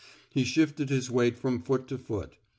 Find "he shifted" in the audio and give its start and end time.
0.31-0.89